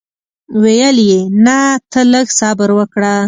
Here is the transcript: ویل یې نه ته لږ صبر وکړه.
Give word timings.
ویل 0.61 0.97
یې 1.09 1.21
نه 1.45 1.57
ته 1.91 2.01
لږ 2.11 2.27
صبر 2.39 2.69
وکړه. 2.77 3.13